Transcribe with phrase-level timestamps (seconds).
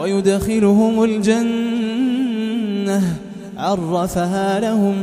[0.00, 3.02] ويدخلهم الجنة.
[3.56, 4.94] عرفها لهم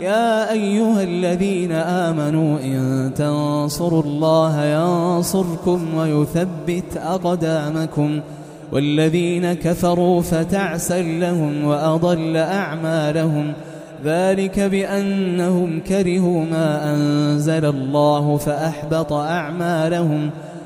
[0.00, 8.20] يا أيها الذين آمنوا إن تنصروا الله ينصركم ويثبت أقدامكم.
[8.72, 13.52] والذين كفروا فتعسا لهم وأضل أعمالهم.
[14.04, 20.30] ذلك بأنهم كرهوا ما أنزل الله فأحبط أعمالهم.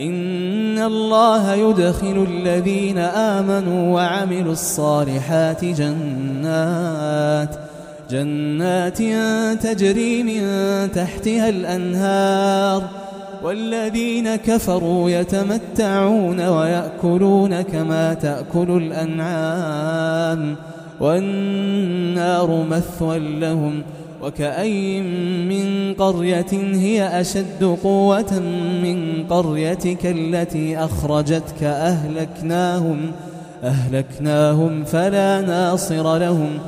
[0.00, 7.48] إن الله يدخل الذين آمنوا وعملوا الصالحات جنات
[8.10, 8.98] جنات
[9.62, 10.42] تجري من
[10.92, 12.82] تحتها الأنهار.
[13.44, 20.56] والذين كفروا يتمتعون ويأكلون كما تأكل الأنعام.
[21.00, 23.82] والنار مثوى لهم
[24.26, 25.00] وكأي
[25.48, 28.38] من قرية هي أشد قوة
[28.82, 33.12] من قريتك التي أخرجتك أهلكناهم
[33.64, 36.58] أهلكناهم فلا ناصر لهم.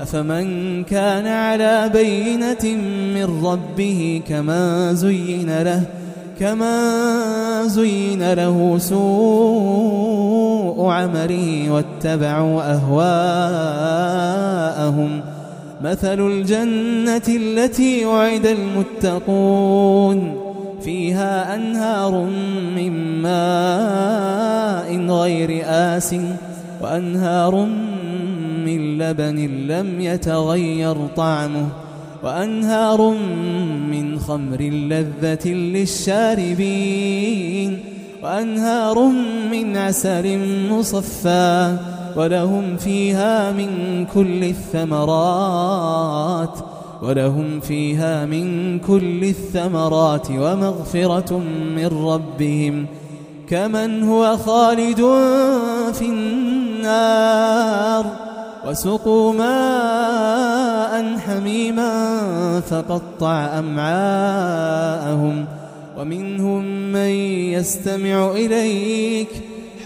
[0.00, 2.76] أفمن كان على بينة
[3.14, 5.82] من ربه كما زين له
[6.40, 10.18] كما زين له سوء
[10.90, 12.98] عمله واتبعوا أهواءهم.
[15.80, 20.40] مثل الجنة التي وعد المتقون
[20.84, 22.24] فيها أنهار
[22.76, 26.14] من ماء غير آس
[26.80, 27.66] وأنهار
[28.64, 31.68] من لبن لم يتغير طعمه
[32.22, 33.14] وأنهار
[33.90, 35.48] من خمر لذة
[36.48, 37.78] للشاربين
[38.22, 39.08] وأنهار
[39.52, 40.38] من عسل
[40.70, 41.76] مصفى
[42.18, 46.58] ولهم فيها من كل الثمرات
[47.02, 51.38] ولهم فيها من كل الثمرات ومغفرة
[51.76, 52.86] من ربهم.
[53.48, 54.96] كمن هو خالد
[55.92, 58.06] في النار
[58.66, 62.20] وسقوا ماء حميما
[62.60, 65.44] فقطع أمعاءهم.
[65.98, 67.10] ومنهم من
[67.54, 69.28] يستمع إليك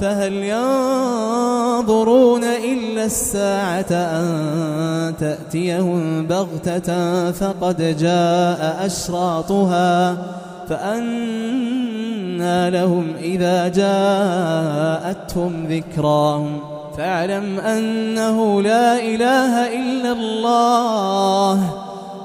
[0.00, 10.16] فهل ينظرون إلا الساعة أن تأتيهم بغتة فقد جاء أشراطها
[10.68, 16.60] فأنى لهم إذا جاءتهم ذكراهم
[16.96, 21.60] فاعلم أنه لا إله إلا الله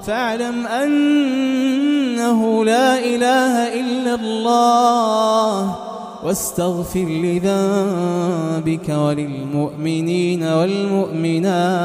[0.08, 5.76] فاعلم أنه لا إله إلا الله
[6.26, 11.84] واستغفر لذنبك وللمؤمنين والمؤمنات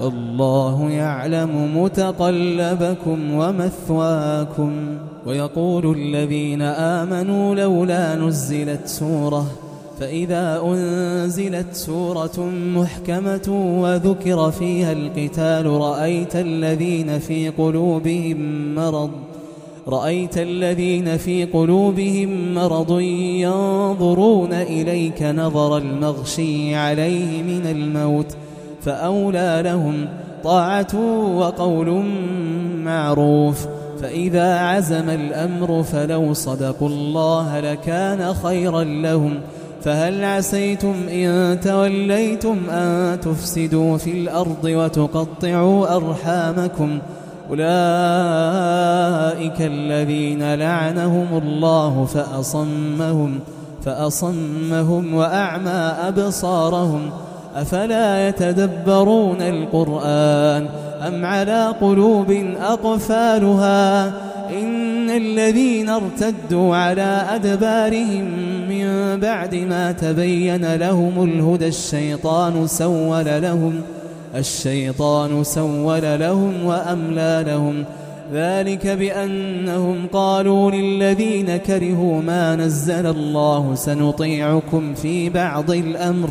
[0.00, 4.72] والله يعلم متقلبكم ومثواكم
[5.26, 9.46] ويقول الذين آمنوا لولا نزلت سورة
[10.00, 19.10] فإذا أنزلت سورة محكمة وذكر فيها القتال رأيت الذين في قلوبهم مرض
[19.88, 23.00] رأيت الذين في قلوبهم مرض
[23.40, 28.36] ينظرون إليك نظر المغشي عليه من الموت
[28.82, 30.06] فأولى لهم
[30.44, 30.96] طاعة
[31.36, 32.04] وقول
[32.84, 33.66] معروف
[34.02, 39.40] فإذا عزم الأمر فلو صدقوا الله لكان خيرا لهم
[39.82, 46.98] فهل عسيتم إن توليتم أن تفسدوا في الأرض وتقطعوا أرحامكم
[47.50, 47.60] أولئك
[49.60, 53.40] الذين لعنهم الله فأصمهم
[53.84, 57.10] فأصمهم وأعمى أبصارهم.
[57.56, 60.66] أفلا يتدبرون القرآن
[61.06, 62.30] أم على قلوب
[62.60, 64.06] أقفالها؟
[64.62, 68.24] إن الذين ارتدوا على أدبارهم
[68.68, 73.82] من بعد ما تبين لهم الهدى الشيطان سول لهم.
[74.34, 77.84] الشيطان سول لهم وأملى لهم
[78.32, 86.28] ذلك بأنهم قالوا للذين كرهوا ما نزل الله سنطيعكم في بعض الأمر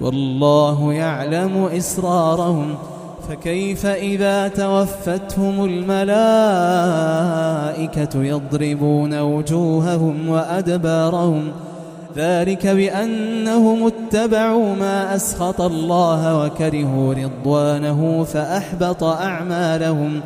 [0.00, 2.74] والله يعلم إسرارهم
[3.28, 5.98] فكيف إذا توفتهم الملائكة
[8.24, 11.52] يضربون وجوههم وأدبارهم
[12.16, 20.20] ذلك بأنهم اتبعوا ما أسخط الله وكرهوا رضوانه فأحبط أعمالهم.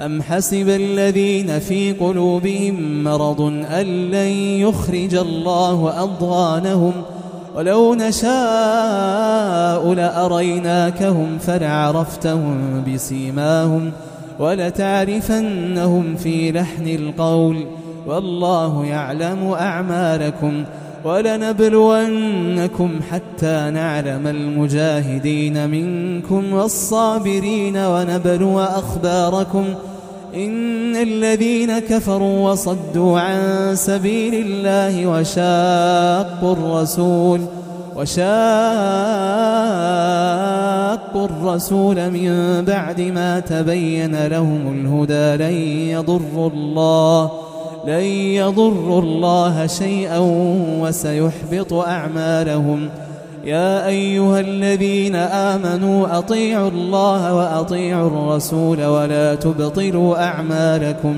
[0.00, 3.40] أم حسب الذين في قلوبهم مرض
[3.70, 4.30] أن لن
[4.60, 7.20] يخرج الله أضغانهم ۖ؟
[7.56, 13.92] ولو نشاء لأريناكهم فلعرفتهم بسيماهم
[14.38, 17.66] ولتعرفنهم في لحن القول.
[18.06, 20.64] والله يعلم أعمالكم.
[21.04, 29.64] ولنبلونكم حتى نعلم المجاهدين منكم والصابرين ونبلو أخباركم
[30.34, 37.40] إن الذين كفروا وصدوا عن سبيل الله وشاقوا الرسول
[37.96, 38.20] وشاقوا
[41.24, 45.54] الرسول من بعد ما تبين لهم الهدى لن
[45.88, 47.49] يضروا الله
[47.86, 48.04] لن
[48.40, 50.18] يضروا الله شيئا
[50.80, 52.88] وسيحبط أعمالهم.
[53.44, 61.14] يا أيها الذين آمنوا أطيعوا الله وأطيعوا الرسول ولا تبطلوا أعمالكم.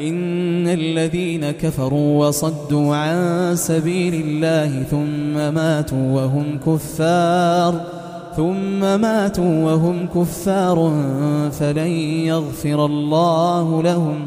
[0.00, 7.80] إن الذين كفروا وصدوا عن سبيل الله ثم ماتوا وهم كفار
[8.36, 10.92] ثم ماتوا وهم كفار
[11.52, 11.90] فلن
[12.26, 14.26] يغفر الله لهم.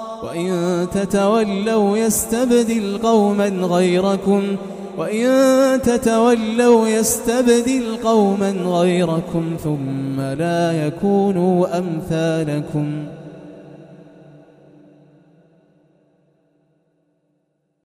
[0.23, 4.43] وإن تتولوا يستبدل قوما غيركم
[4.97, 13.05] وإن تتولوا يستبدل قوما غيركم ثم لا يكونوا أمثالكم